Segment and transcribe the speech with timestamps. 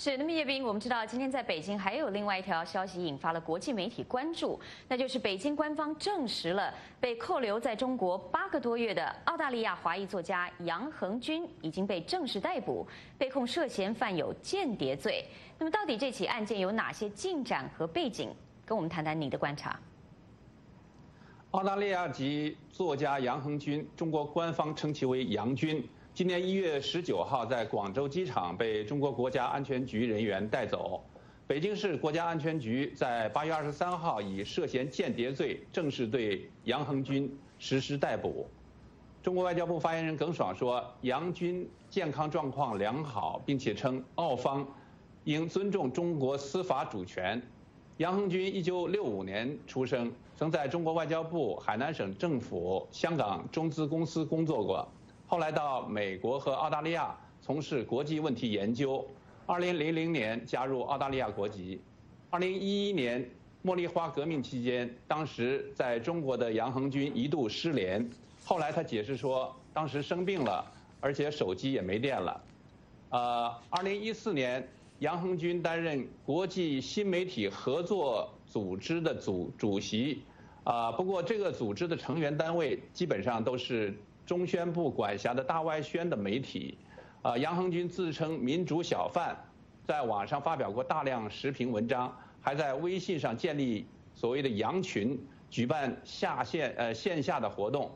[0.00, 12.86] 是，那么叶斌，我们知道今天在北京还有另外一条消息引发了国际媒体关注，那就是北京官方证实了被扣留在中国八个多月的澳大利亚华裔作家杨恒军已经被正式逮捕，
[13.18, 15.26] 被控涉嫌犯有间谍罪。
[15.58, 18.30] 那么到底这起案件有哪些进展和背景？
[18.64, 19.80] 跟我们谈谈你的观察。
[21.50, 25.84] 澳大利亚籍作家杨恒军，中国官方称其为杨军。
[26.18, 31.00] 今年一月十九号，在广州机场被中国国家安全局人员带走。
[31.46, 38.48] 北京市国家安全局在八月二十三号以涉嫌间谍罪正式对杨恒军实施逮捕。
[39.22, 44.66] 中国外交部发言人耿爽说，杨军健康状况良好，并且称澳方
[45.22, 47.40] 应尊重中国司法主权。
[47.98, 54.84] 杨恒军一九六五年出生，曾在中国外交部、海南省政府、香港中资公司工作过。
[55.30, 59.06] 后来到美国和澳大利亚从事国际问题研究。
[59.44, 61.78] 二零零零年加入澳大利亚国籍。
[62.30, 63.28] 二零一一年
[63.62, 68.08] 茉莉花革命期间，当时在中国的杨恒军一度失联。
[68.42, 70.64] 后来他解释说，当时生病了，
[70.98, 72.40] 而且手机也没电了。
[73.10, 74.66] 呃，二零一四年，
[75.00, 80.22] 杨恒军担任国际新媒体合作组织的组主席。
[80.64, 83.94] 啊，不过这个组织的成员单位基本上都是。
[84.28, 86.76] 中宣部管辖的大外宣的媒体，
[87.22, 89.34] 啊，杨恒军自称民主小贩，
[89.86, 95.18] 在网上发表过大量时评文章，还在微信上建立所谓的羊群，
[95.48, 97.90] 举办下线呃线下的活动，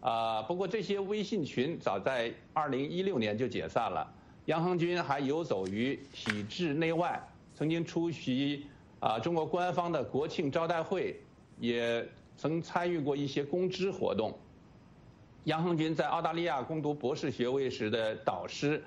[0.00, 4.12] 啊，不过这些微信群早在二零一六年就解散了。
[4.46, 7.22] 杨恒军还游走于体制内外，
[7.54, 8.66] 曾经出席
[8.98, 11.14] 啊中国官方的国庆招待会，
[11.60, 12.04] 也
[12.36, 14.36] 曾参与过一些公知活动。
[15.46, 18.82] 杨恒军在澳大利亚攻读博士学位时的导师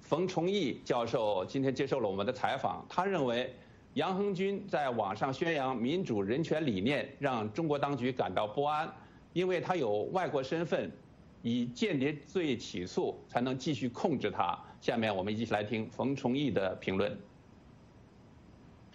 [0.00, 2.84] 冯崇义教授今天接受了我们的采访。
[2.88, 3.54] 他认为，
[3.92, 8.92] 杨恒军在网上宣扬民主人权理念，让中国当局感到不安，
[9.32, 10.90] 因为他有外国身份，
[11.42, 14.58] 以间谍罪起诉才能继续控制他。
[14.80, 17.16] 下面我们一起来听冯崇义的评论。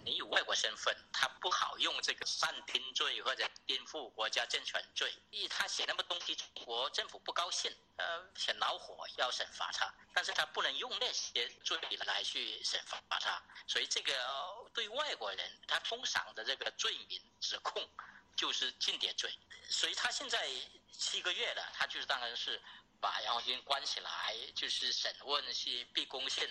[0.06, 0.96] 你有外国身份。
[1.12, 9.94] 他不好用这个煽听罪或者颠覆国家政权罪，因为他写那么东西，中国政府不高兴，呃，很恼火，要审罚他。
[10.14, 14.14] 但是他不能用那些罪来去审罚他，所以这个
[14.74, 17.86] 对外国人他封赏的这个罪名指控
[18.36, 19.38] 就是间谍罪。
[19.70, 20.50] 所以他现在
[20.92, 22.62] 七个月了，他就是当然是
[23.02, 26.48] 把杨红军关起来，就是审问是毕恭信，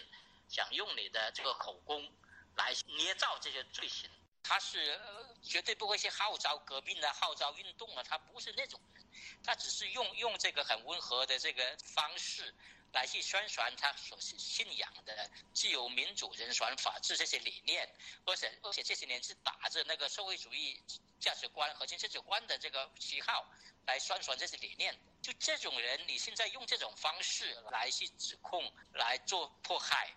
[0.49, 2.11] 想用你的这个口供
[2.59, 4.11] 来捏造这些罪行。
[4.41, 4.99] 他是
[5.43, 9.05] 绝对不会去号召革命的、号召运动啊，他不是那种人，
[9.45, 12.55] 他只是用用这个很温和的这个方式
[12.93, 17.87] 来去宣传他所信仰的自由、民主、人权、法治这些理念，
[18.25, 20.81] 而且而且这些年是打着那个社会主义
[21.21, 23.45] 价值观、核心价值观的这个旗号
[23.87, 24.99] 来宣传这些理念。
[25.21, 30.15] 就这种人，你现在用这种方式来去指控、来做迫害，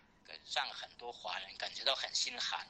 [0.54, 2.66] 让很多华人感觉到很心寒。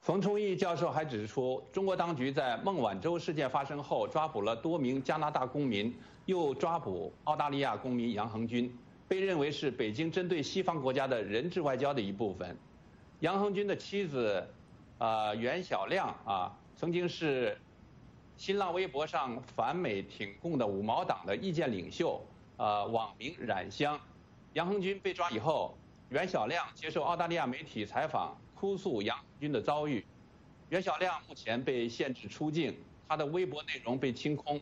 [0.00, 5.94] 冯崇义教授还指出，中国当局在孟晚舟事件发生后抓捕了多名加拿大公民，
[6.24, 8.74] 又抓捕澳大利亚公民杨恒军，
[9.06, 12.56] 被认为是北京针对西方国家的人质外交的一部分。
[13.20, 14.42] 杨恒军的妻子，
[14.96, 17.60] 啊袁小亮啊，曾经是
[18.38, 22.18] 新浪微博上反美挺共的五毛党的意见领袖，
[22.56, 24.00] 呃网名冉香。
[24.54, 25.76] 杨恒军被抓以后，
[26.10, 28.36] 袁小亮接受澳大利亚媒体采访。
[28.52, 30.04] 哭诉杨军的遭遇，
[30.68, 32.76] 袁小亮目前被限制出境，
[33.08, 34.60] 他的微博内容被清空，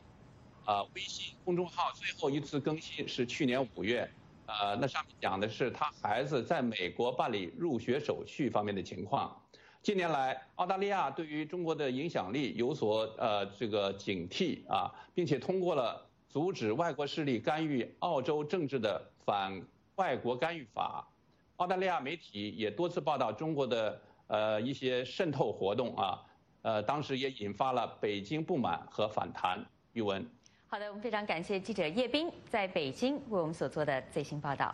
[0.65, 4.09] 啊，微信公众号最后一次更新是去年五月，
[4.47, 9.37] 呃，那上面讲的是他孩子在美国办理入学手续方面的情况。
[9.83, 19.61] 近年来，澳大利亚对于中国的影响力有所呃这个警惕啊，并且通过了阻止外国势力干预澳洲政治的反
[19.97, 21.05] 外国干预法。
[21.59, 26.23] 澳大利亚媒体也多次报道中国的呃一些渗透活动啊，
[26.63, 29.65] 呃，当时也引发了北京不满和反弹。
[29.93, 30.25] 余文。
[30.69, 34.73] 好的，我们非常感谢记者叶斌在北京为我们所做的最新报道。